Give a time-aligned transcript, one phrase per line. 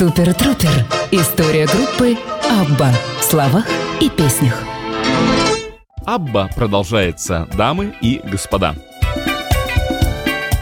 [0.00, 0.70] Супер Трупер.
[1.10, 2.16] История группы
[2.48, 3.66] Абба в словах
[4.00, 4.58] и песнях.
[6.06, 8.74] Абба продолжается, дамы и господа.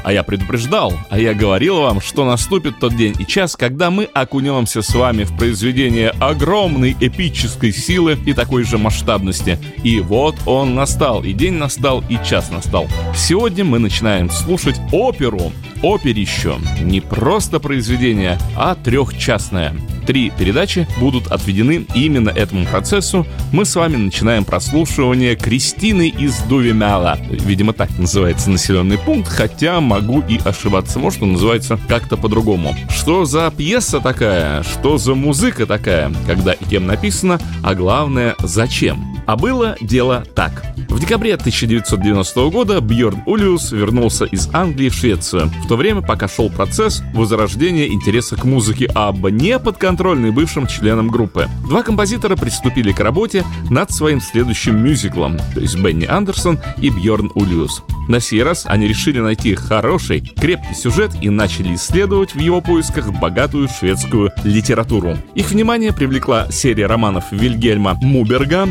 [0.04, 4.04] А я предупреждал, а я говорил вам, что наступит тот день и час, когда мы
[4.04, 9.58] окунемся с вами в произведение огромной эпической силы и такой же масштабности.
[9.82, 12.89] И вот он настал, и день настал, и час настал.
[13.14, 15.53] Сегодня мы начинаем слушать оперу.
[15.82, 16.57] Оперище.
[16.80, 19.75] Не просто произведение, а трехчастное.
[20.08, 23.26] Три передачи будут отведены именно этому процессу.
[23.53, 27.18] Мы с вами начинаем прослушивание Кристины из Дувимяла.
[27.29, 30.98] Видимо, так называется населенный пункт, хотя могу и ошибаться.
[30.98, 32.75] Может, он называется как-то по-другому.
[32.89, 34.62] Что за пьеса такая?
[34.62, 36.11] Что за музыка такая?
[36.27, 39.17] Когда и кем написано, а главное, зачем?
[39.28, 40.64] А было дело так.
[40.89, 46.28] В декабре 1990 года Бьорн Улиус вернулся из Англии в Швецию, в то время пока
[46.28, 51.47] шел процесс возрождения интереса к музыке Абба не под контрольный бывшим членам группы.
[51.69, 57.31] Два композитора приступили к работе над своим следующим мюзиклом, то есть Бенни Андерсон и Бьорн
[57.35, 57.83] Улиус.
[58.09, 63.13] На сей раз они решили найти хороший, крепкий сюжет и начали исследовать в его поисках
[63.13, 65.19] богатую шведскую литературу.
[65.35, 68.67] Их внимание привлекла серия романов Вильгельма Муберга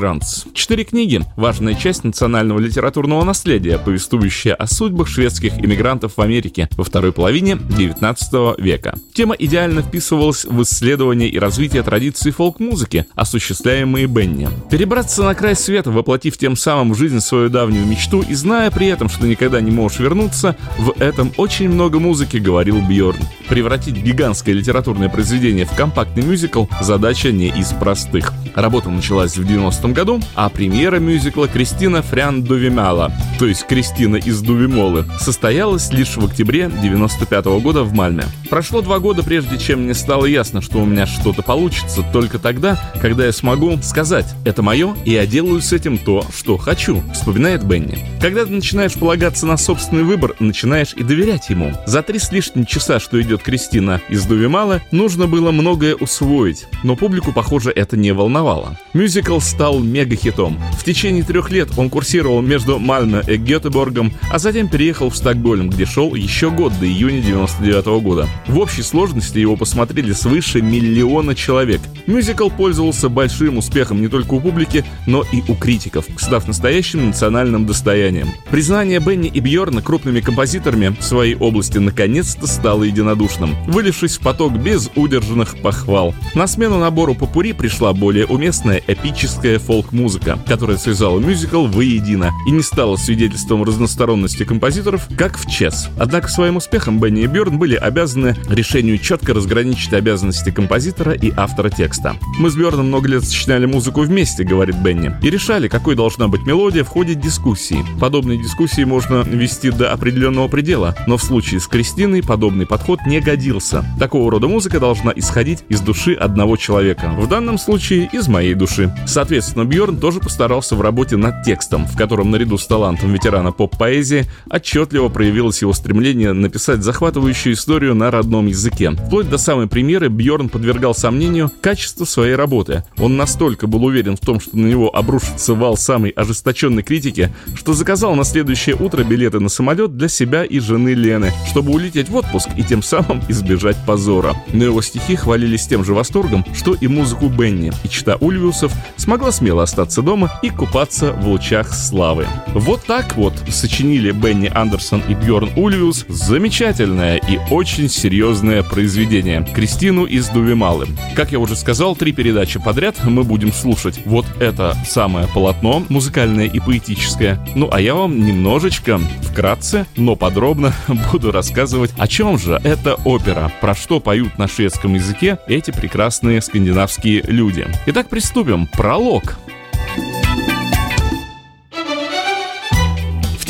[0.00, 0.46] «Эмигрантс».
[0.54, 6.84] Четыре книги– важная часть национального литературного наследия, повествующая о судьбах шведских иммигрантов в Америке во
[6.84, 8.98] второй половине XIX века.
[9.12, 14.48] Тема идеально вписывалась в исследование и развитие традиций фолк-музыки, осуществляемые Бенни.
[14.70, 18.86] Перебраться на край света, воплотив тем самым в жизнь свою давнюю мечту и зная при
[18.86, 23.20] этом, что никогда не можешь вернуться, в этом очень много музыки, говорил Бьорн.
[23.50, 28.32] Превратить гигантское литературное произведение в компактный мюзикл– задача не из простых.
[28.54, 29.46] Работа началась в
[29.90, 36.16] 90-м году, а премьера мюзикла «Кристина Фрян Дувимала», то есть «Кристина из Дувимолы», состоялась лишь
[36.16, 38.24] в октябре 95 -го года в Мальме.
[38.48, 42.78] Прошло два года, прежде чем мне стало ясно, что у меня что-то получится только тогда,
[43.00, 47.64] когда я смогу сказать «это мое, и я делаю с этим то, что хочу», вспоминает
[47.64, 47.98] Бенни.
[48.20, 51.72] Когда ты начинаешь полагаться на собственный выбор, начинаешь и доверять ему.
[51.86, 56.96] За три с лишним часа, что идет Кристина из Дувимала, нужно было многое усвоить, но
[56.96, 58.76] публику, похоже, это не волновало.
[58.92, 60.58] Мюзикл стал мега-хитом.
[60.78, 65.70] В течение трех лет он курсировал между Мальме и Гетеборгом, а затем переехал в Стокгольм,
[65.70, 68.28] где шел еще год до июня 99 -го года.
[68.46, 71.80] В общей сложности его посмотрели свыше миллиона человек.
[72.06, 77.66] Мюзикл пользовался большим успехом не только у публики, но и у критиков, став настоящим национальным
[77.66, 78.28] достоянием.
[78.50, 84.52] Признание Бенни и Бьорна крупными композиторами в своей области наконец-то стало единодушным, вылившись в поток
[84.58, 86.14] без удержанных похвал.
[86.34, 92.62] На смену набору попури пришла более уместная эпическая фолк-музыка, которая связала мюзикл воедино и не
[92.62, 95.88] стала свидетельством разносторонности композиторов, как в Чес.
[95.98, 101.70] Однако своим успехом Бенни и Бьорн были обязаны решению четко разграничить обязанности композитора и автора
[101.70, 102.16] текста.
[102.38, 106.46] «Мы с Бьорном много лет сочиняли музыку вместе»,— говорит Бенни, и решали, какой должна быть
[106.46, 107.84] мелодия в ходе дискуссии.
[108.00, 113.20] Подобные дискуссии можно вести до определенного предела, но в случае с Кристиной подобный подход не
[113.20, 113.84] годился.
[113.98, 117.12] Такого рода музыка должна исходить из души одного человека.
[117.16, 118.94] В данном случае из моей души.
[119.06, 124.26] Соответственно, Бьорн тоже постарался в работе над текстом, в котором наряду с талантом ветерана поп-поэзии
[124.50, 128.92] отчетливо проявилось его стремление написать захватывающую историю на родном языке.
[128.92, 132.84] Вплоть до самой премьеры Бьорн подвергал сомнению качество своей работы.
[132.98, 137.74] Он настолько был уверен в том, что на него обрушится вал самой ожесточенной критики, что
[137.74, 142.16] заказал на следующее утро билеты на самолет для себя и жены Лены, чтобы улететь в
[142.16, 144.34] отпуск и тем самым избежать позора.
[144.52, 149.32] Но его стихи хвалились тем же восторгом, что и музыку Бенни, и чита Ульвиусов смогла
[149.40, 152.26] смело остаться дома и купаться в лучах славы.
[152.48, 160.04] Вот так вот сочинили Бенни Андерсон и Бьорн Ульвиус замечательное и очень серьезное произведение «Кристину
[160.04, 160.88] из Дувималы».
[161.16, 166.46] Как я уже сказал, три передачи подряд мы будем слушать вот это самое полотно, музыкальное
[166.46, 167.40] и поэтическое.
[167.54, 170.74] Ну а я вам немножечко, вкратце, но подробно
[171.12, 176.42] буду рассказывать, о чем же эта опера, про что поют на шведском языке эти прекрасные
[176.42, 177.66] скандинавские люди.
[177.86, 178.66] Итак, приступим.
[178.66, 179.29] Пролог.
[179.30, 179.59] Луганск.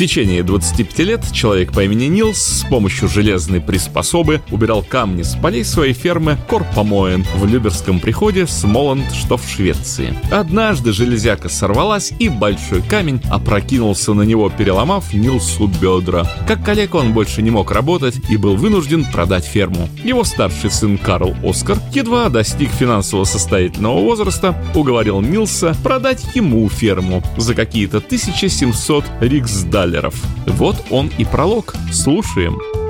[0.01, 5.63] Течение 25 лет человек по имени Нилс с помощью железной приспособы убирал камни с полей
[5.63, 10.17] своей фермы Корпомоен в Люберском приходе Смоланд, что в Швеции.
[10.31, 16.27] Однажды железяка сорвалась, и большой камень опрокинулся на него, переломав Нилсу бедра.
[16.47, 19.87] Как коллега он больше не мог работать и был вынужден продать ферму.
[20.03, 27.21] Его старший сын Карл Оскар едва достиг финансово состоятельного возраста, уговорил Нилса продать ему ферму
[27.37, 30.15] за какие-то 1700 риксдаль таллеров.
[30.47, 31.73] Вот он и пролог.
[31.91, 32.80] Слушаем.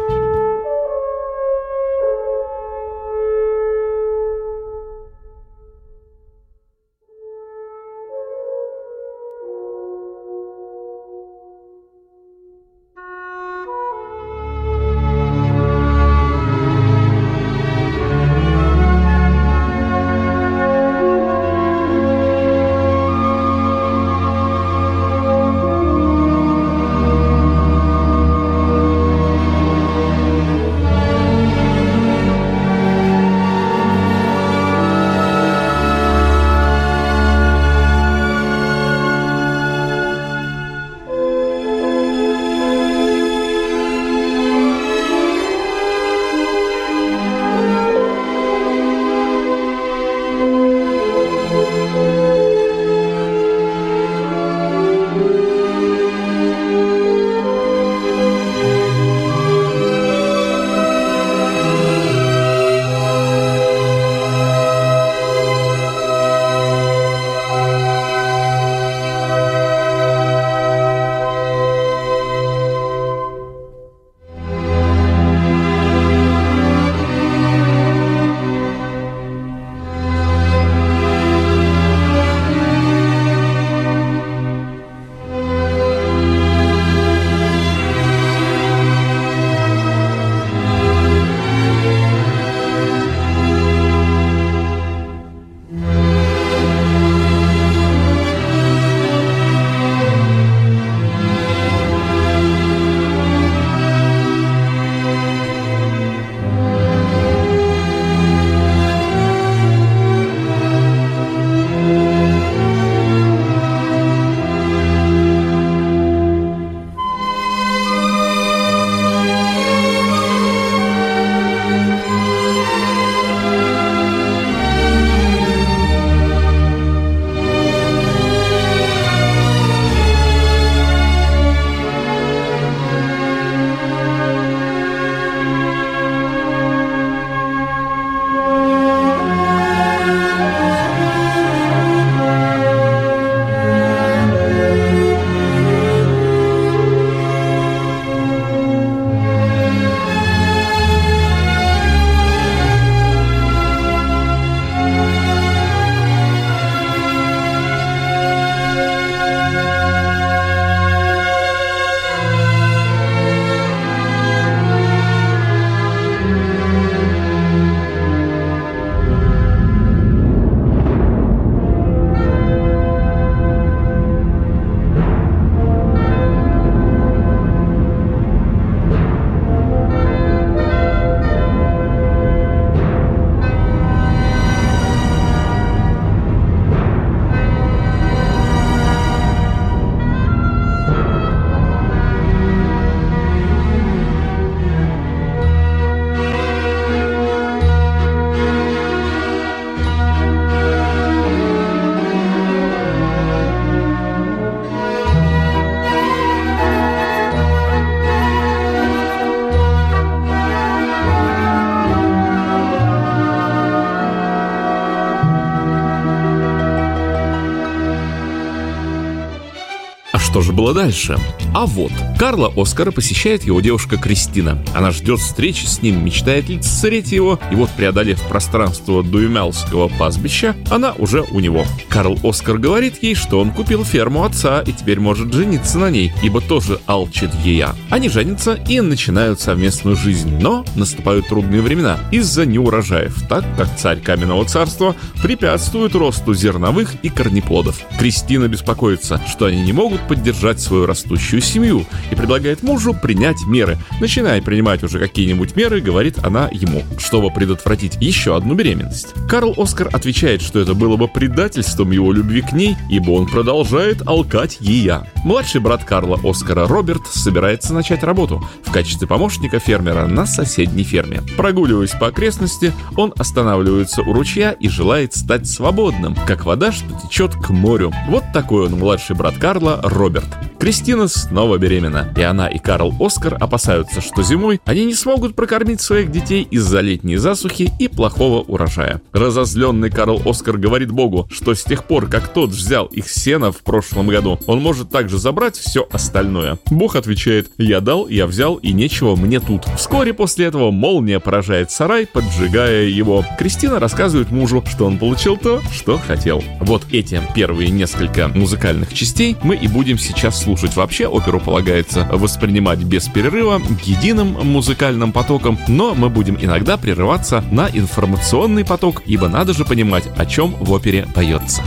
[220.32, 221.18] Что же было дальше?
[221.54, 221.92] А вот,
[222.22, 224.64] Карла Оскара посещает его девушка Кристина.
[224.76, 230.94] Она ждет встречи с ним, мечтает лицезреть его, и вот, преодолев пространство Дуемялского пастбища, она
[231.00, 231.66] уже у него.
[231.90, 236.14] Карл Оскар говорит ей, что он купил ферму отца и теперь может жениться на ней,
[236.22, 237.76] ибо тоже алчит ея.
[237.90, 244.00] Они женятся и начинают совместную жизнь, но наступают трудные времена из-за неурожаев, так как царь
[244.00, 247.82] Каменного царства препятствует росту зерновых и корнеплодов.
[247.98, 253.78] Кристина беспокоится, что они не могут поддержать свою растущую семью и предлагает мужу принять меры.
[254.00, 259.14] Начиная принимать уже какие-нибудь меры, говорит она ему, чтобы предотвратить еще одну беременность.
[259.28, 264.08] Карл Оскар отвечает, что это было бы предательством его любви к ней, ибо он продолжает
[264.08, 265.04] алкать ее.
[265.24, 271.22] Младший брат Карла Оскара Роберт собирается начать работу в качестве помощника фермера на соседней ферме.
[271.38, 277.36] Прогуливаясь по окрестности, он останавливается у ручья и желает стать свободным, как вода, что течет
[277.36, 277.94] к морю.
[278.10, 280.28] Вот такой он младший брат Карла Роберт.
[280.60, 285.82] Кристина снова беременна, и она и Карл Оскар опасаются, что зимой они не смогут прокормить
[285.82, 289.02] своих детей из-за летней засухи и плохого урожая.
[289.12, 293.64] Разозленный Карл Оскар говорит Богу, что с тех пор, как тот взял их сено в
[293.64, 296.60] прошлом году, он может также забрать все остальное.
[296.68, 299.66] Бог отвечает, я дал, я взял, и нечего мне тут.
[299.78, 303.26] Вскоре после этого молния поражает сарай, поджигая его.
[303.40, 306.44] Кристина рассказывает мужу, что он получил то, что хотел.
[306.60, 310.76] Вот эти первые несколько музыкальных частей мы и будем сейчас слушать.
[310.76, 317.70] Вообще оперу полагается воспринимать без перерыва, единым музыкальным потоком, но мы будем иногда прерываться на
[317.70, 321.62] информационный поток, ибо надо же понимать, о чем в опере поется.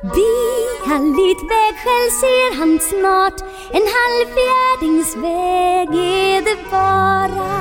[0.00, 3.40] Bihalligt vägskäl ser han snart.
[3.72, 7.52] En halvfjärdingsväg är det bara.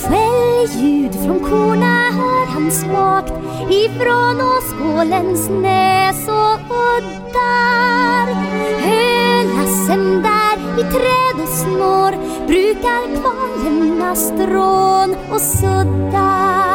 [0.00, 3.32] Skällljud från korna hör han svagt.
[3.70, 6.60] Ifrån Åskålens näs och
[6.96, 8.34] uddar.
[8.80, 12.12] Hölassen där i träd och snår.
[12.46, 16.69] Brukar kvalerna strån och suddar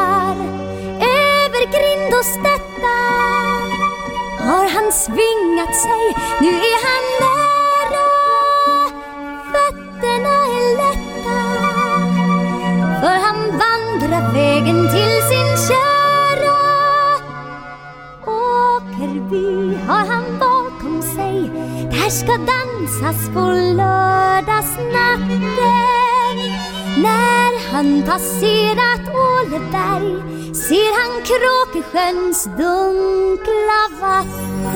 [2.20, 2.96] oss detta
[4.50, 6.04] har han svingat sig,
[6.42, 8.08] nu är han nära.
[9.52, 11.40] Fötterna är lätta.
[13.02, 16.58] För han vandrar vägen till sin kära.
[18.26, 21.38] Åkerby har han bakom sig.
[21.92, 23.40] Där ska dansas på
[23.80, 26.38] lördagsnatten.
[26.98, 34.76] När han passerat Åleberg ser han Kråkesjöns dunkla vatten?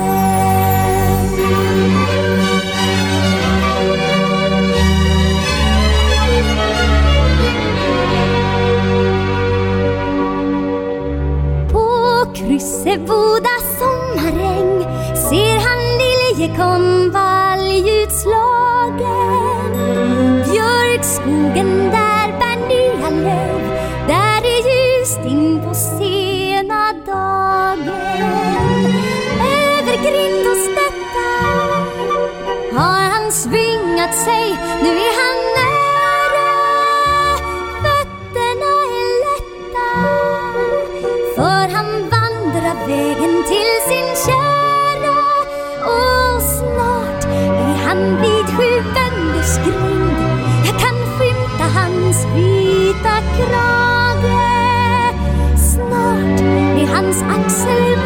[11.71, 11.85] På
[12.35, 14.73] Krysseboda sommaräng
[15.29, 19.28] ser han liljekonvalj utslagen.
[34.09, 36.49] Svingat sig, nu är han nära.
[37.83, 39.89] Fötterna är lätta.
[41.35, 45.17] För han vandrar vägen till sin kära.
[45.85, 50.17] Och snart är han vid sju vänders grind
[50.65, 54.39] Jag kan skymta hans vita krage.
[55.57, 56.41] Snart
[56.81, 57.98] är hans axel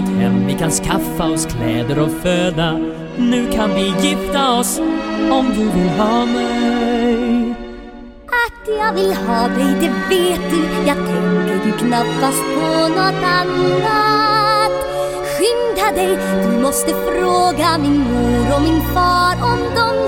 [0.00, 2.78] ett hem, vi kan skaffa oss kläder och föda.
[3.16, 4.78] Nu kan vi gifta oss
[5.30, 7.54] om du vill ha mig.
[8.26, 10.62] Att jag vill ha dig, det vet du.
[10.86, 14.72] Jag tänker ju knappast på något annat.
[15.32, 19.99] Skynda dig, du måste fråga min mor och min far om de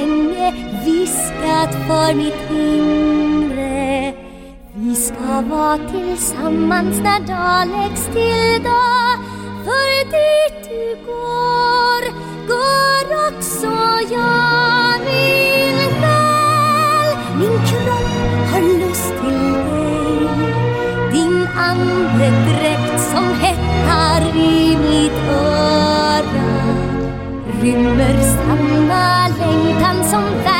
[0.00, 0.52] länge
[0.84, 4.14] viskat för mitt inre.
[4.74, 9.18] Vi ska vara tillsammans när dag läggs till dag.
[9.64, 12.02] För dit du går,
[12.48, 13.72] går också
[14.14, 20.28] jag min väl Min kropp har lust till dig.
[21.12, 26.00] Din andedräkt som hettar i mitt öra.
[27.62, 29.19] Rymmer samma
[29.50, 30.59] 情談心。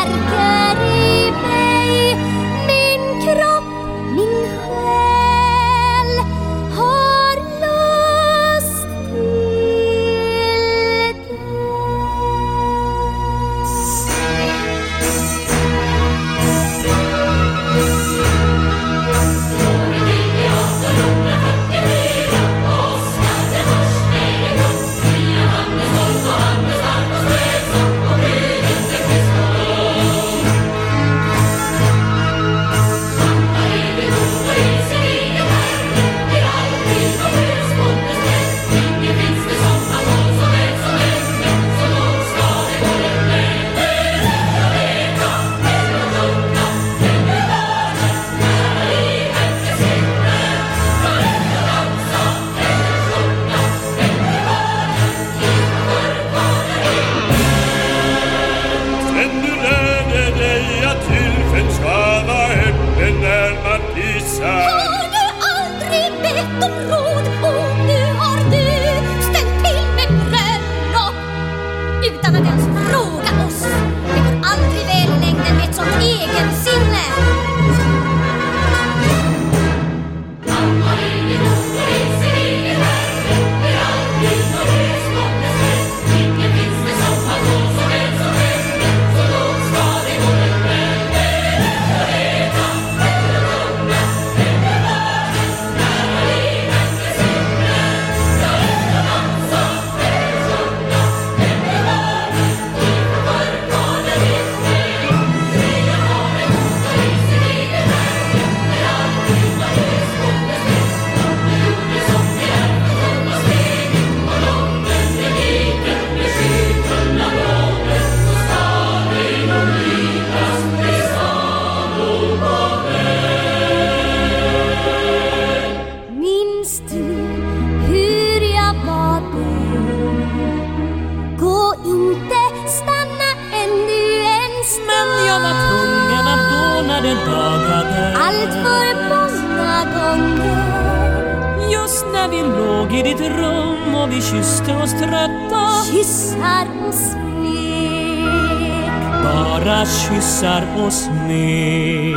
[150.40, 152.16] Visar oss smek.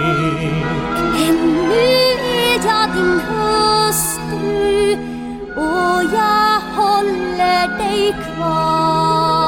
[1.13, 1.35] Men
[1.69, 1.89] nu
[2.39, 4.97] är jag din hustru
[5.55, 9.43] och jag håller dig kvar.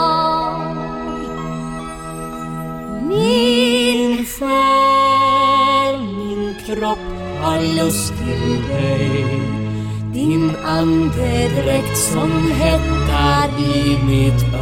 [3.07, 7.05] Min själ, min kropp
[7.41, 9.25] har lust till dig.
[10.13, 14.54] Din andedräkt som hettar i mitt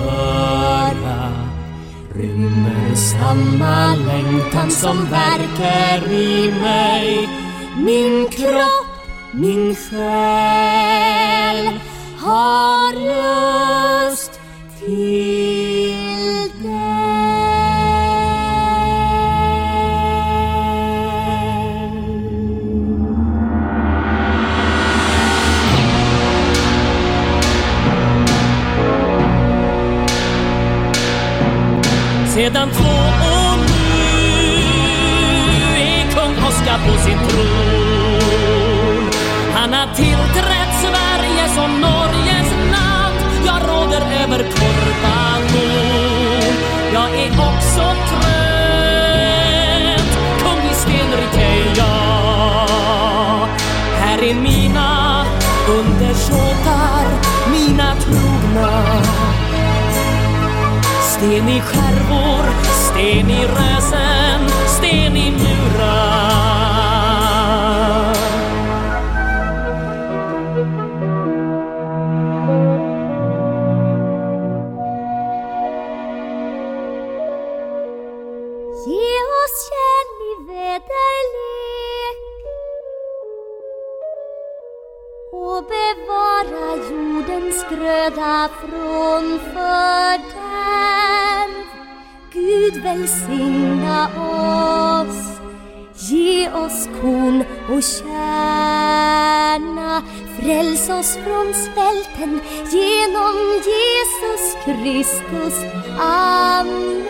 [2.93, 7.29] rymmer samma längtan som verkar i mig.
[7.77, 8.85] Min kropp,
[9.31, 10.09] min själ
[12.19, 12.72] har
[61.25, 61.61] 你
[101.53, 103.35] svälten genom
[103.71, 105.55] Jesus Kristus.
[105.99, 107.03] Amen.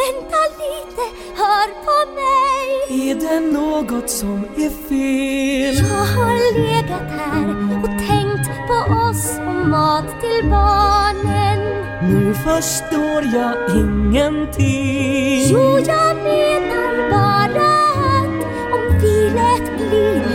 [0.00, 1.04] Vänta lite,
[1.36, 3.10] hör på mig.
[3.10, 5.74] Är det något som är fel?
[5.74, 7.48] Jag har legat här
[7.82, 11.60] och tänkt på oss och mat till barnen.
[12.02, 15.46] Nu förstår jag ingenting.
[15.50, 17.74] Jo, jag menar bara
[18.18, 20.33] att om vi lät bli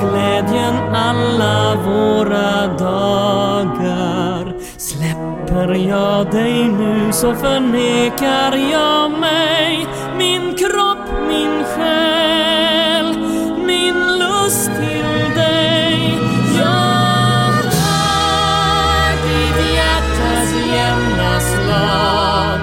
[0.00, 4.54] glädjen alla våra dagar.
[4.76, 9.86] Släpper jag dig nu så förnekar jag mig
[10.18, 13.18] min kropp, min själ,
[13.66, 16.18] min lust till dig.
[16.58, 22.60] Jag hör ditt hjärtas jämna slag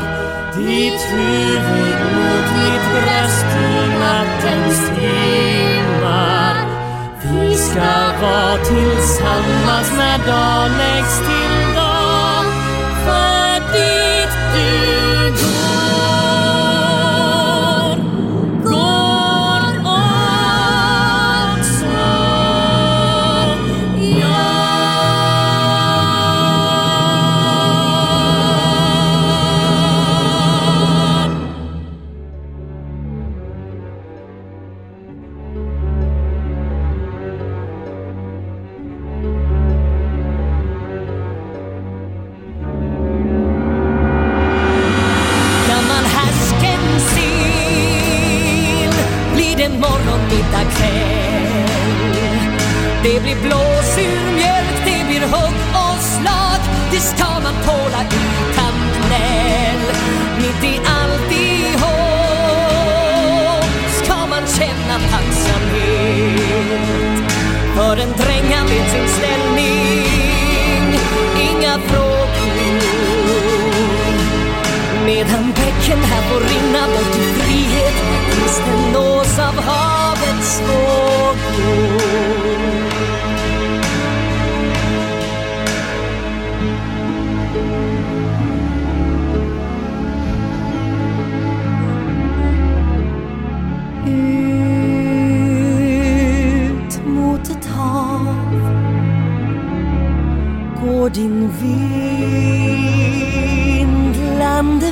[0.56, 4.79] ditt huvud mot mitt bröst i nattens
[7.80, 11.59] ska vara tillsammans när dagen läggs till.
[75.90, 77.94] Medan här får rinna bort i frihet
[78.32, 82.00] tills den nås av havets vågor.
[96.86, 98.36] Ut mot ett hav
[100.82, 101.50] går din
[103.80, 104.89] vindlande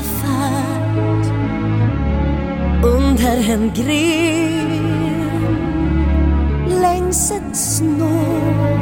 [3.37, 5.27] är en gren
[6.81, 8.77] längs ett snår.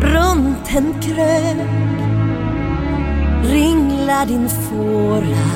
[0.00, 1.56] Runt en krök
[3.42, 5.48] ringlar din fåra.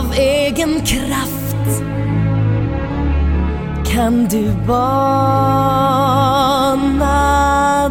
[0.00, 1.82] Av egen kraft
[3.92, 5.48] kan du bana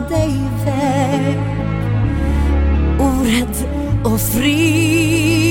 [0.10, 0.43] dig.
[4.04, 5.43] o free.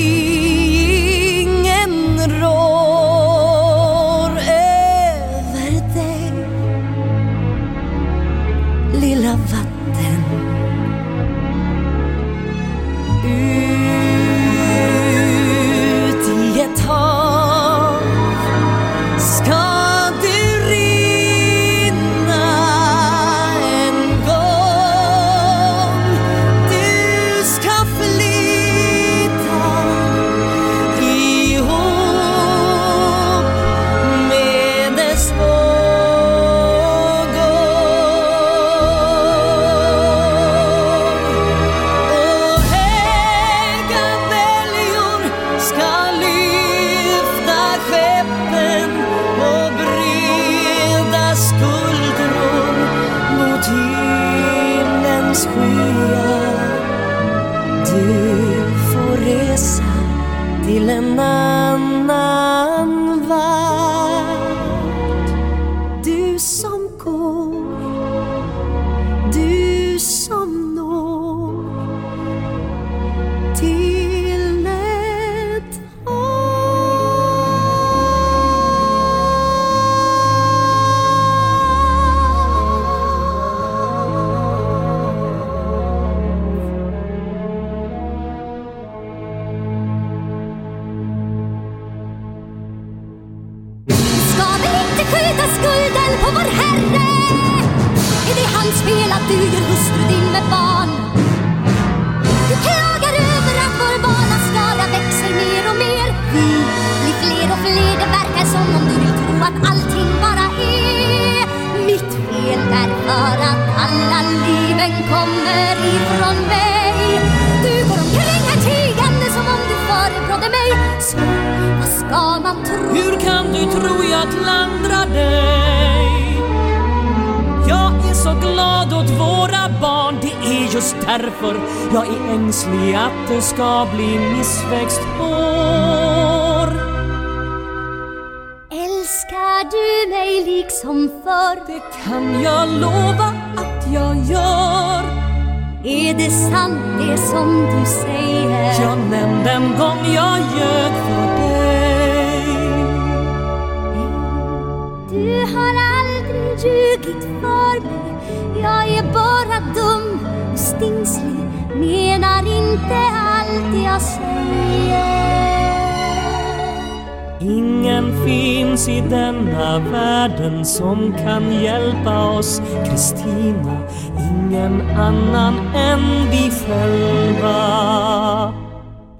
[172.37, 173.77] Oss, Kristina.
[174.17, 177.53] Ingen annan än vi själva.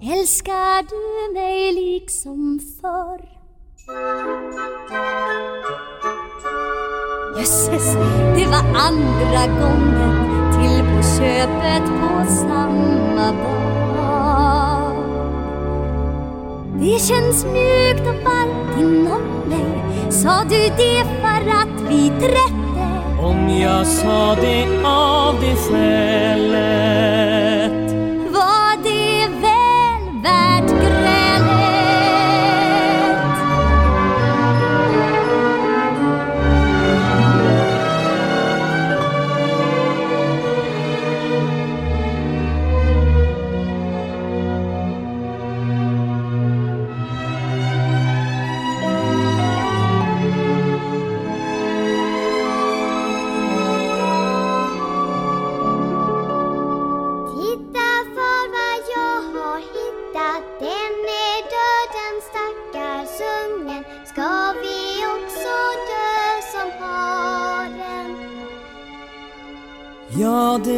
[0.02, 3.34] Älskar du mig liksom förr?
[7.38, 7.93] Jösses,
[8.36, 13.63] det var andra gången till på köpet på samma dag.
[16.80, 20.12] Det känns mjukt och varmt inom mig.
[20.12, 22.72] Sa du det för att vi träffades
[23.23, 27.23] om jag sa det av det skälet.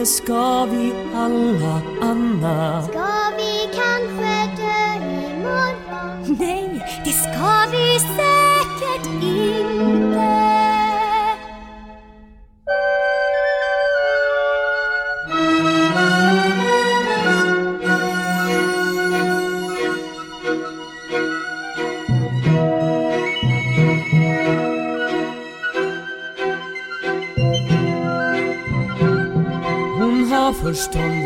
[0.05, 2.83] Det ska vi alla, Anna.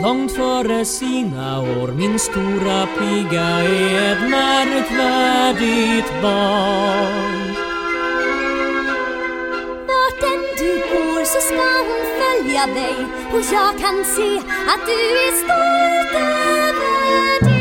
[0.04, 1.88] Långt före sina år.
[1.88, 7.56] Min stora piga är ett märkvärdigt barn.
[9.88, 12.96] Vart än du går så ska hon följa dig
[13.34, 14.38] och jag kan se
[14.72, 17.60] att du är stolt över det.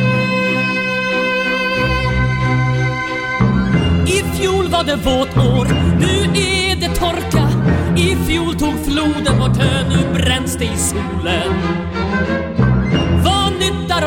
[4.12, 5.66] I fjol var det våt år,
[6.00, 7.48] nu är det torka.
[7.96, 11.67] I fjol tog floden vårt hö, nu bränns det i solen.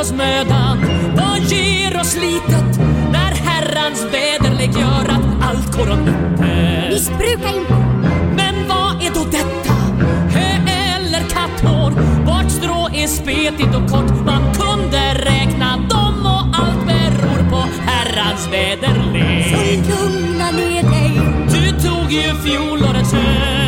[0.02, 0.78] Oss mödan?
[1.16, 2.80] Vad ger oss slitet?
[3.12, 6.94] När Herrans väderlek gör att allt går om intet.
[6.94, 7.74] Visst brukar inte
[8.36, 9.74] Men vad är då detta?
[10.34, 11.92] Hö eller katthår?
[12.26, 14.26] Vart strå är spetigt och kort?
[14.26, 19.56] Man kunde räkna dem och allt beror på Herrans väderlek.
[19.56, 21.22] så lugna ner dig.
[21.48, 23.61] Du tog ju fjolårets hö.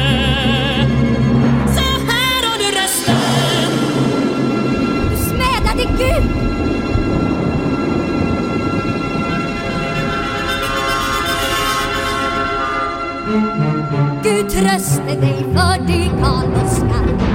[14.63, 17.32] röst är dig för det kall och skall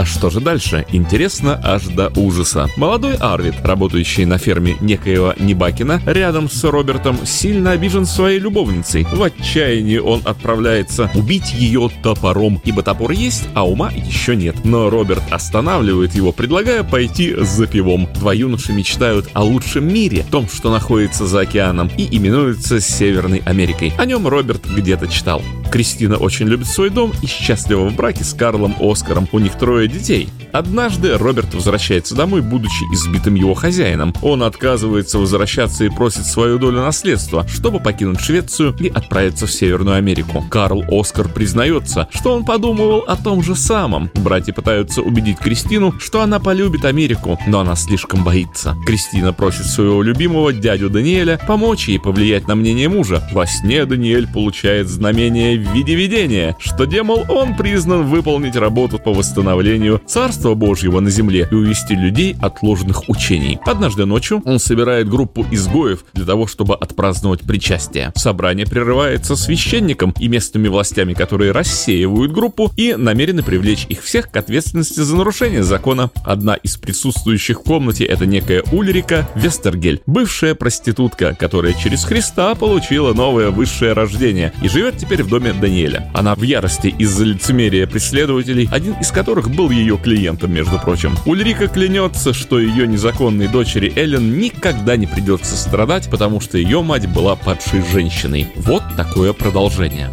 [0.00, 0.86] А что же дальше?
[0.92, 2.68] Интересно аж до ужаса.
[2.78, 9.04] Молодой Арвид, работающий на ферме некоего Небакина, рядом с Робертом, сильно обижен своей любовницей.
[9.12, 14.64] В отчаянии он отправляется убить ее топором, ибо топор есть, а ума еще нет.
[14.64, 18.08] Но Роберт останавливает его, предлагая пойти за пивом.
[18.14, 23.92] Два юноши мечтают о лучшем мире, том, что находится за океаном и именуется Северной Америкой.
[23.98, 25.42] О нем Роберт где-то читал.
[25.70, 29.28] Кристина очень любит свой дом и счастлива в браке с Карлом Оскаром.
[29.30, 30.28] У них трое детей.
[30.52, 34.14] Однажды Роберт возвращается домой, будучи избитым его хозяином.
[34.22, 39.96] Он отказывается возвращаться и просит свою долю наследства, чтобы покинуть Швецию и отправиться в Северную
[39.96, 40.44] Америку.
[40.50, 44.10] Карл Оскар признается, что он подумывал о том же самом.
[44.14, 48.76] Братья пытаются убедить Кристину, что она полюбит Америку, но она слишком боится.
[48.86, 53.26] Кристина просит своего любимого дядю Даниэля помочь ей повлиять на мнение мужа.
[53.32, 59.12] Во сне Даниэль получает знамение в виде видения, что, демол, он признан выполнить работу по
[59.12, 63.58] восстановлению Царства Божьего на земле и увести людей от ложных учений.
[63.64, 68.12] Однажды ночью он собирает группу изгоев для того, чтобы отпраздновать причастие.
[68.14, 74.36] Собрание прерывается священником и местными властями, которые рассеивают группу и намерены привлечь их всех к
[74.36, 76.10] ответственности за нарушение закона.
[76.24, 83.12] Одна из присутствующих в комнате это некая Ульрика Вестергель, бывшая проститутка, которая через Христа получила
[83.14, 86.10] новое высшее рождение и живет теперь в доме Даниэля.
[86.14, 91.14] Она в ярости из-за лицемерия преследователей, один из которых был ее клиентом, между прочим.
[91.26, 97.06] Ульрика клянется, что ее незаконной дочери Эллен никогда не придется страдать, потому что ее мать
[97.06, 98.46] была падшей женщиной.
[98.56, 100.08] Вот такое продолжение.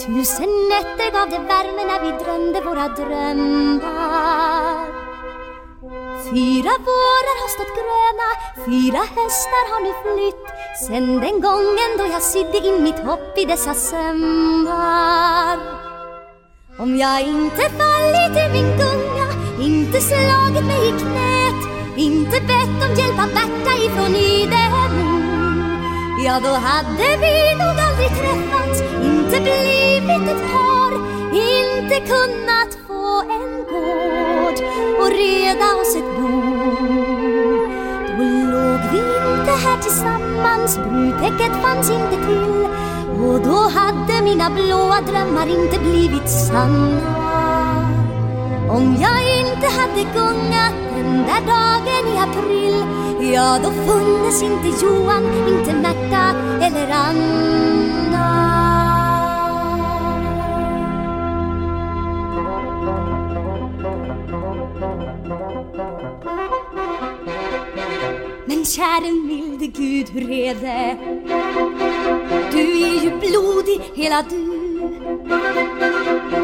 [0.00, 4.69] Tusen nätter gav det värme när vi drömde våra drömmar
[6.30, 8.28] Fyra vårar har stått gröna,
[8.66, 10.46] fyra höstar har nu flytt.
[10.86, 15.58] Sen den gången då jag sydde in mitt hopp i dessa sömmar
[16.78, 19.26] Om jag inte fallit i min gunga,
[19.60, 21.60] inte slagit mig i knät
[21.96, 24.84] Inte bett om hjälp av Berta ifrån Idemo
[26.24, 30.92] Ja, då hade vi nog aldrig träffats, inte blivit ett par
[31.34, 33.64] Inte kunnat få en
[34.50, 34.64] gård
[35.00, 36.28] och reda oss ett bo
[38.18, 42.66] Då låg vi inte här tillsammans, brudtäcket fanns inte till.
[43.24, 47.30] Och då hade mina blåa drömmar inte blivit sanna.
[48.70, 52.84] Om jag inte hade gungat den där dagen i april
[53.32, 58.49] Ja, då funnes inte Johan, inte Märta eller Anna.
[68.46, 70.96] Men käre milde Gud, hur är det?
[72.52, 74.36] Du är ju blodig hela du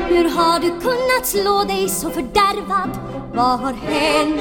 [0.08, 2.90] Hur har du kunnat slå dig så fördärvad?
[3.34, 4.40] Vad har hänt?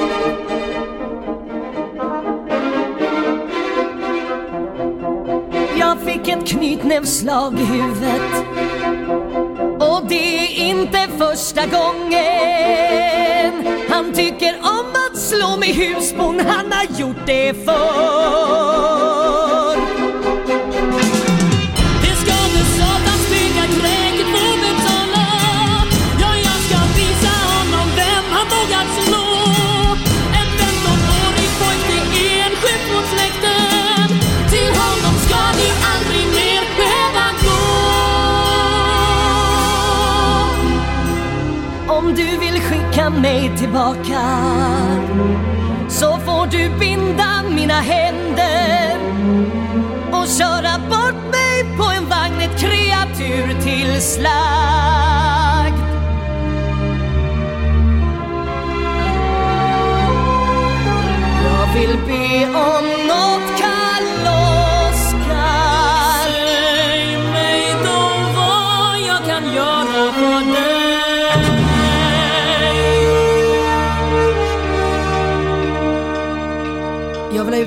[5.79, 8.45] Jag fick ett knytnävsslag i huvudet
[9.79, 13.35] Och det är inte första gången
[13.95, 19.14] han tycker om att slå med husbon, Han har gjort det förr.
[43.76, 43.94] more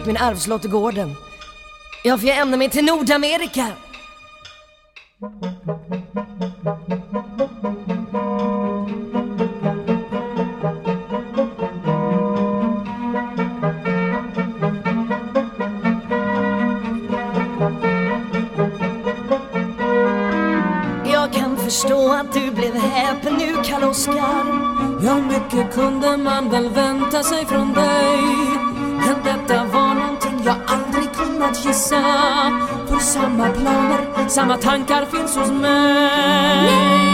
[0.08, 1.16] min arvslott i gården.
[2.04, 3.66] Ja, för jag ämnar mig till Nordamerika.
[21.12, 24.14] Jag kan förstå att du blev häpen nu, Karl-Oskar.
[25.04, 27.97] Ja, mycket kunde man väl vänta sig från dig
[31.68, 31.74] Men
[32.88, 37.07] För samma planer, samma tankar finns hos mig.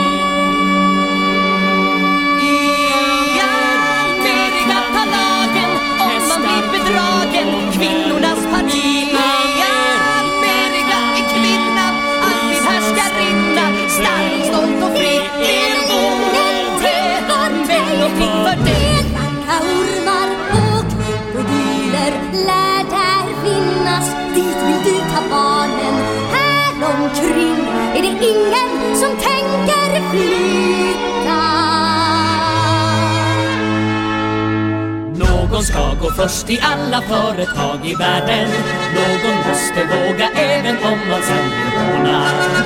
[36.05, 38.49] Gå först i alla företag i världen.
[38.97, 42.19] Någon måste våga även om man sen vill håna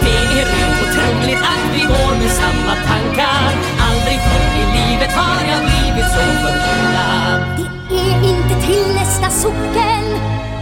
[0.05, 3.51] Det är rent otroligt att vi går med samma tankar.
[3.89, 7.41] Aldrig förr i livet har jag blivit så förvånad.
[7.91, 10.05] Det är inte till nästa socken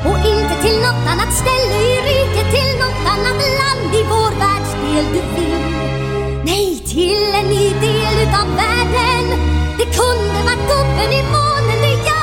[0.09, 1.77] och inte till något annat ställe.
[1.93, 5.64] I riket, till något annat land i vår världsdel du vill.
[6.45, 9.24] Nej, till en ny del utav världen.
[9.79, 12.16] Det kunde varit gubben i månen, det gör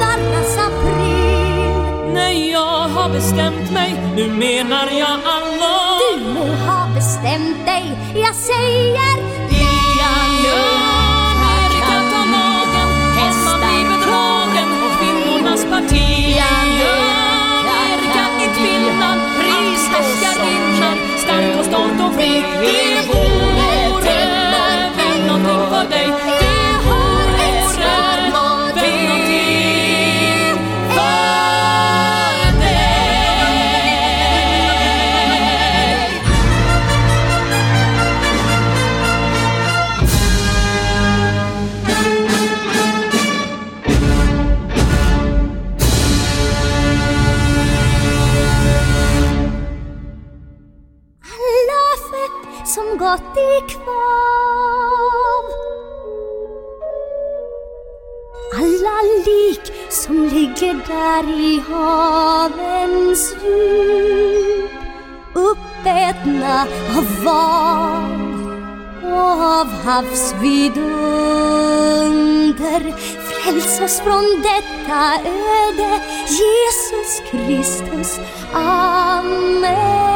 [0.00, 2.12] Narras april.
[2.14, 6.18] Nej, jag har bestämt mig, nu menar jag allvar.
[6.18, 9.16] Du må ha bestämt dig, jag säger
[9.50, 9.64] I
[11.42, 12.90] Amerikatalagen,
[13.22, 16.08] om man blir bedragen och kvinnornas parti.
[17.58, 22.42] Amerika är kvinnan, pris härskarinnan Stark och stolt och fri
[60.62, 64.70] ligger där i havens djup
[65.34, 68.22] Uppätna av val
[69.02, 70.82] och av havsvidunder
[73.28, 78.20] Fräls oss från detta öde Jesus Kristus.
[78.54, 80.11] Amen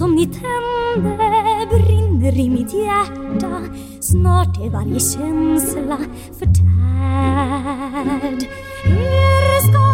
[0.00, 3.62] som ni tände brinner i mitt hjärta.
[4.00, 5.98] Snart är varje känsla
[6.38, 8.42] förtärd.
[8.84, 9.86] Er ska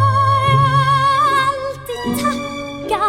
[0.53, 0.65] jag
[1.43, 3.05] alltid tacka.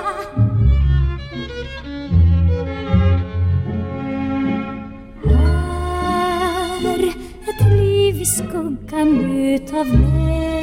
[6.81, 7.01] Här
[7.47, 10.56] ett liv i skuggan utav mig.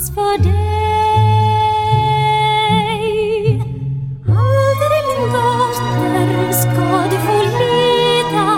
[0.00, 0.52] Alls för dig.
[4.28, 8.48] Aldrig min dotter ska du få lida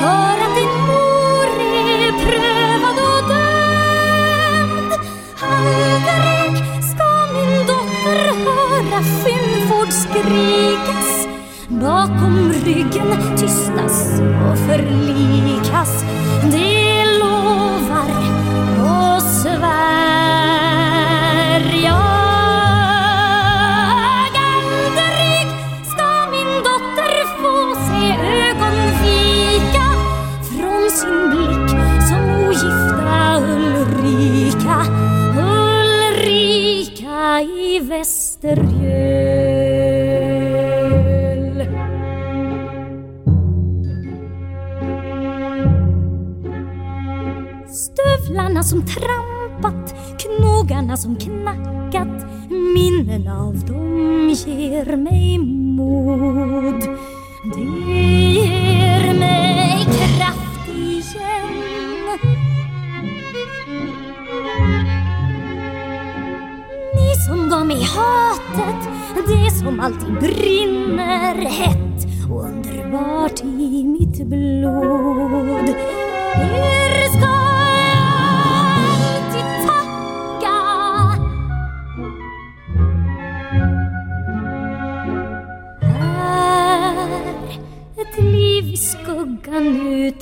[0.00, 1.48] för att din mor
[2.00, 4.92] är prövad och dömd.
[5.42, 6.52] Aldrig
[6.90, 11.10] ska min dotter höra skymford skrikas
[11.68, 14.20] Bakom ryggen tystas
[14.50, 16.04] och förlikas.
[16.52, 16.77] Det
[51.08, 52.26] som knackat.
[52.50, 56.80] Minnen av dem ger mig mod.
[57.54, 62.18] Det ger mig kraft igen.
[66.94, 68.88] Ni som gav mig hatet,
[69.26, 75.74] det som alltid brinner hett och underbart i mitt blod.
[76.34, 77.37] Er ska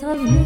[0.08, 0.45] of me.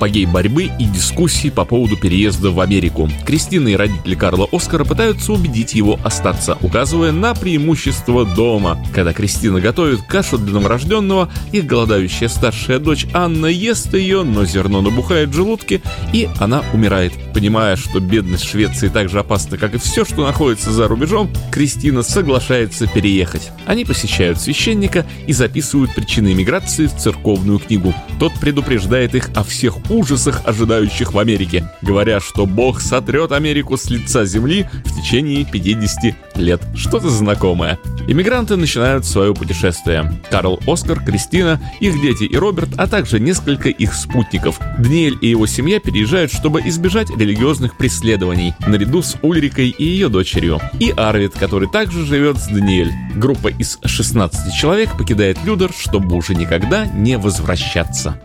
[0.00, 3.10] Апогей борьбы и дискуссий по поводу переезда в Америку.
[3.26, 8.82] Кристина и родители Карла Оскара пытаются убедить его остаться, указывая на преимущество дома.
[8.94, 14.80] Когда Кристина готовит кашу для новорожденного, их голодающая старшая дочь Анна ест ее, но зерно
[14.80, 15.82] набухает в желудке,
[16.14, 17.12] и она умирает.
[17.34, 22.02] Понимая, что бедность Швеции так же опасна, как и все, что находится за рубежом, Кристина
[22.02, 23.50] соглашается переехать.
[23.66, 27.92] Они посещают священника и записывают причины миграции в церковную книгу.
[28.18, 33.90] Тот предупреждает их о всех ужасах, ожидающих в Америке, говоря, что Бог сотрет Америку с
[33.90, 36.60] лица земли в течение 50 лет.
[36.74, 37.78] Что-то знакомое.
[38.06, 40.12] Иммигранты начинают свое путешествие.
[40.30, 44.58] Карл Оскар, Кристина, их дети и Роберт, а также несколько их спутников.
[44.78, 50.60] Даниэль и его семья переезжают, чтобы избежать религиозных преследований, наряду с Ульрикой и ее дочерью.
[50.78, 52.92] И Арвид, который также живет с Даниэль.
[53.14, 58.20] Группа из 16 человек покидает Людер, чтобы уже никогда не возвращаться.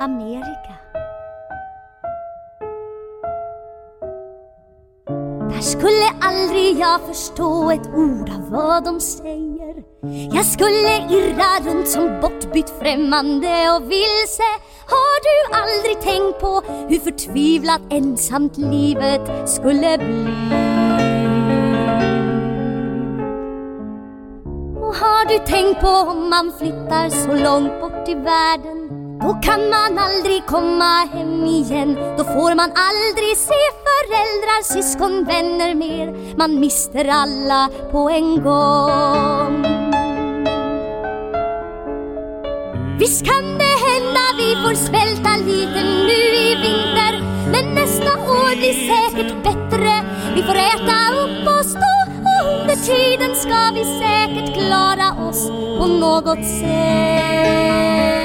[0.00, 0.53] Amerika.
[5.54, 9.74] Där skulle aldrig jag förstå ett ord av vad de säger.
[10.34, 14.42] Jag skulle irra runt som bortbytt främmande och vilse
[14.86, 20.26] Har du aldrig tänkt på hur förtvivlat ensamt livet skulle bli?
[24.80, 28.83] Och har du tänkt på om man flyttar så långt bort i världen
[29.24, 31.98] då kan man aldrig komma hem igen.
[32.18, 36.36] Då får man aldrig se föräldrar, syskon, vänner mer.
[36.36, 39.54] Man mister alla på en gång.
[42.98, 47.12] Visst kan det hända vi får svälta lite nu i vinter.
[47.52, 49.92] Men nästa år blir säkert bättre.
[50.34, 51.94] Vi får äta upp oss då
[52.28, 55.48] och under tiden ska vi säkert klara oss
[55.78, 58.23] på något sätt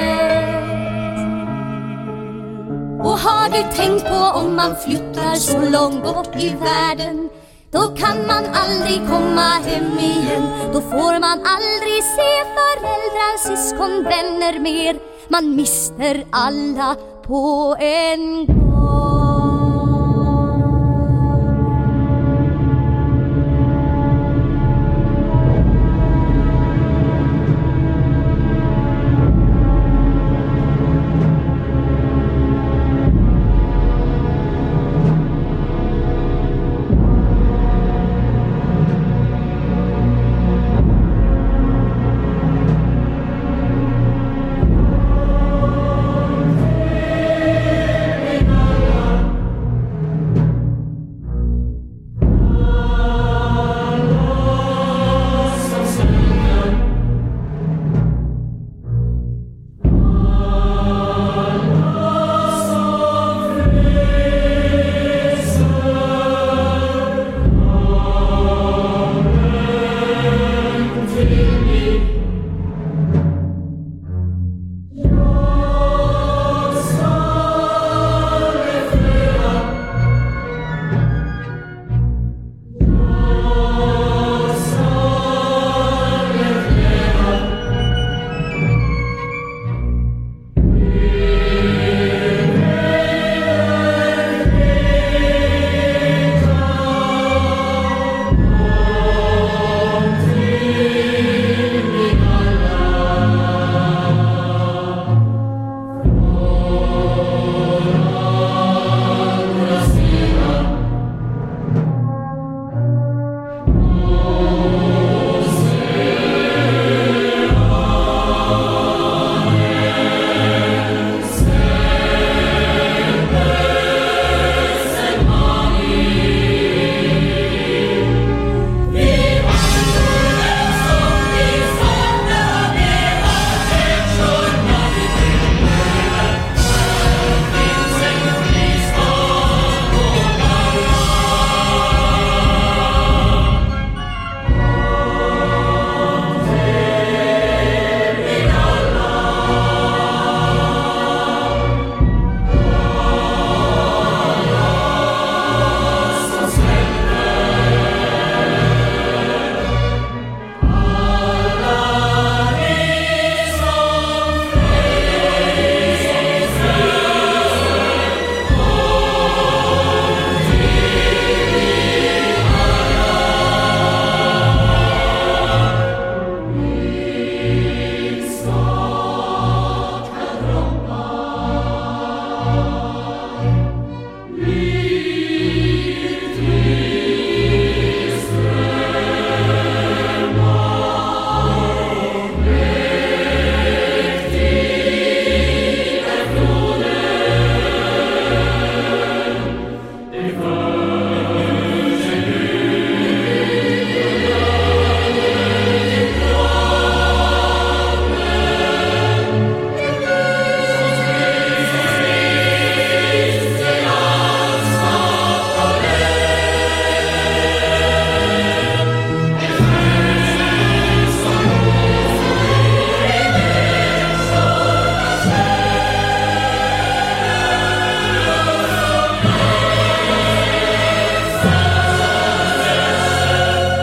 [3.04, 7.30] och har du tänkt på om man flyttar så långt bort i världen
[7.72, 10.42] då kan man aldrig komma hem igen.
[10.72, 14.96] Då får man aldrig se föräldrar, syskon, vänner mer.
[15.28, 16.96] Man mister alla
[17.26, 18.59] på en gång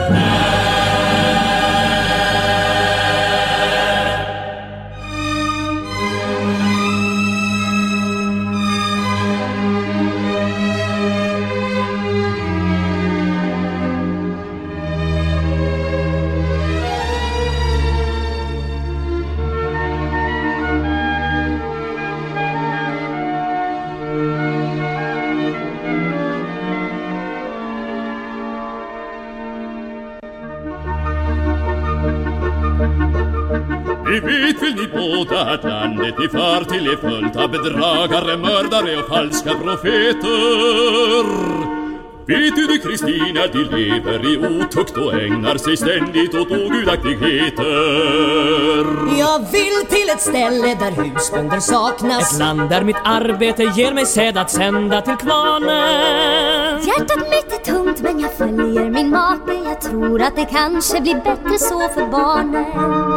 [0.10, 0.37] Amen.
[36.20, 41.24] Ni far till är fullt av bedragare, mördare och falska profeter.
[42.28, 48.86] Vet du det Kristina, de lever i otukt och ägnar sig ständigt åt ogudaktigheter.
[49.20, 54.06] Jag vill till ett ställe där husbönder saknas Ett land där mitt arbete ger mig
[54.06, 59.82] säd att sända till kvarnen Hjärtat mitt är tungt men jag följer min make Jag
[59.82, 63.17] tror att det kanske blir bättre så för barnen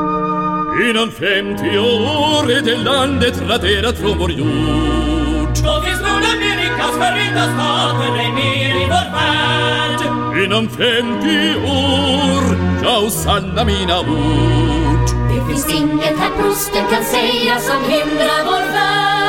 [0.79, 5.49] Inom 50 år är det landet raderat från vår jord.
[5.65, 10.01] Då finns Nordamerikas förenta stater ej mer i vår värld.
[10.45, 10.87] Inom 50
[11.67, 12.43] år,
[12.85, 15.09] ja och sanna mina ord.
[15.31, 19.20] Det finns inget här prosten kan säga som hindrar vår värld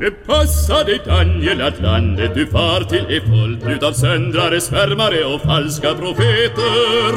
[0.00, 5.94] Det passade Daniel att landet du far till är fullt utav söndrare, svärmare och falska
[5.94, 7.12] profeter.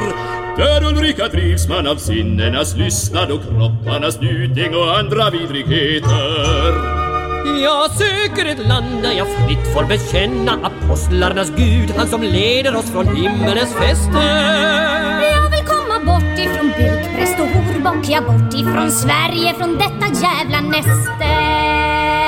[0.58, 6.74] Där Ulrika drivs man av sinnenas lystnad och kropparnas njutning och andra vidrigheter.
[7.64, 12.92] Jag söker ett land där jag fritt får bekänna apostlarnas Gud, han som leder oss
[12.92, 15.22] från himmelens fester.
[15.22, 20.62] Jag vill komma bort ifrån bukpräst och horbock Ja, bort ifrån Sverige, från detta jävla
[20.62, 21.73] näste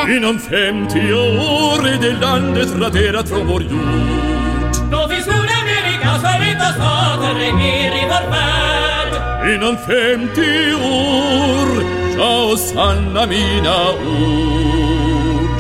[0.10, 4.92] Inom 50 år är det landet raderat från vår jord.
[4.92, 9.54] Då finns Nordamerikas förenta stater ej mer i vår värld.
[9.56, 10.42] Inom 50
[10.74, 11.84] år,
[12.18, 15.60] ja och sanna mina ord.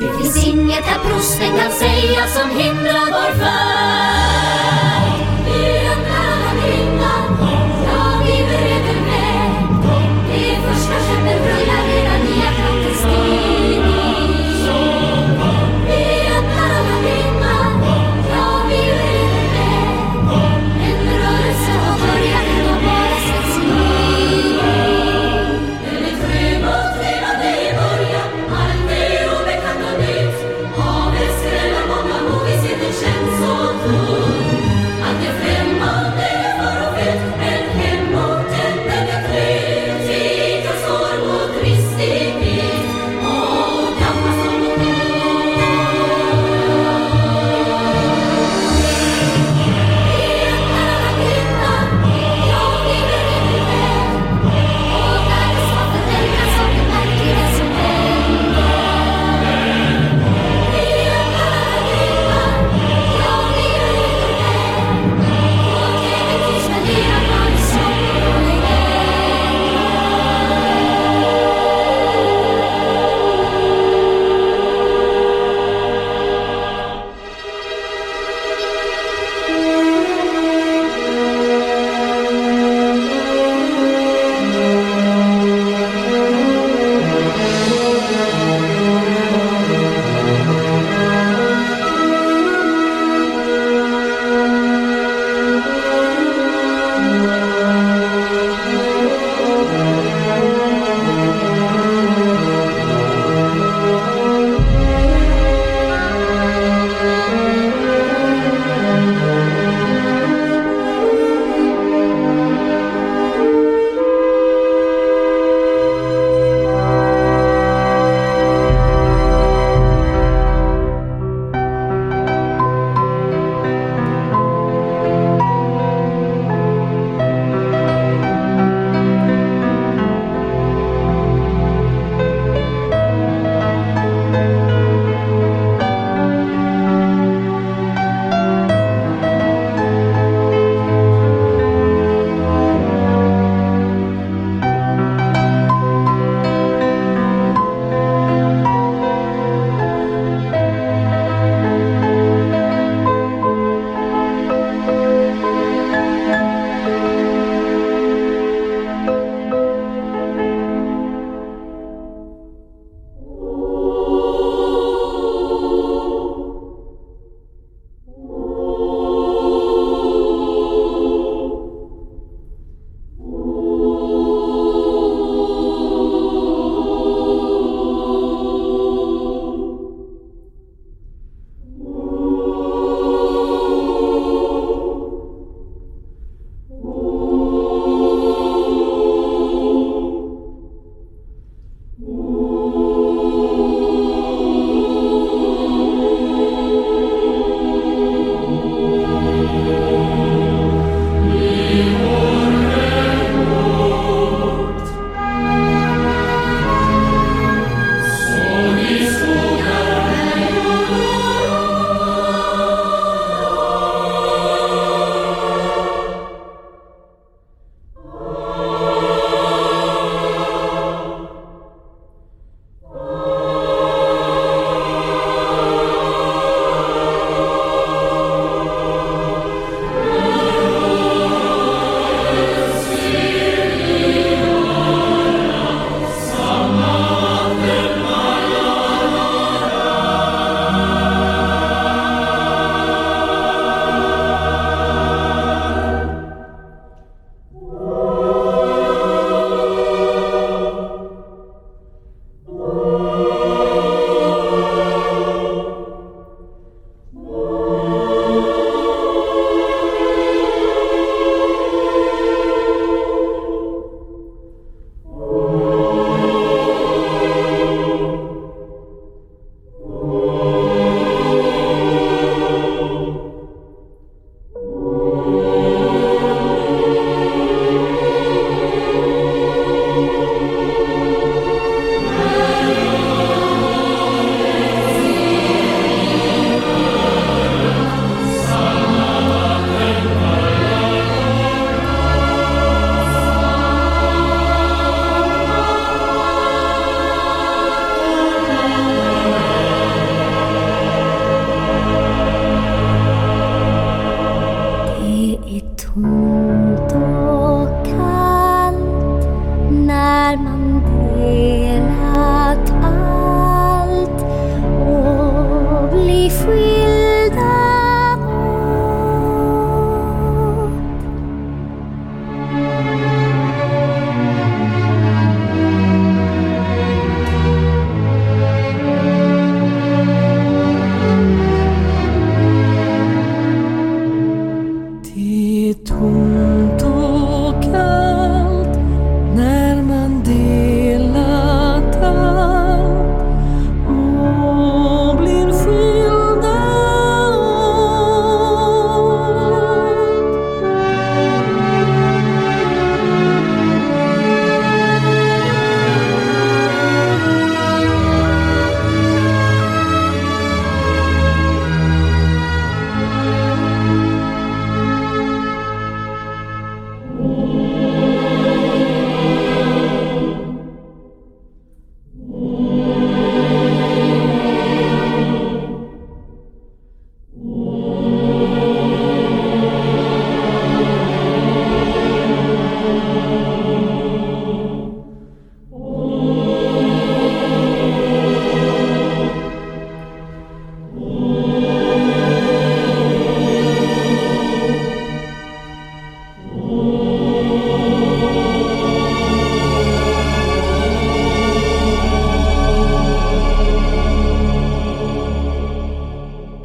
[0.00, 4.31] Det finns inget här prosten kan säga som hindrar vår färd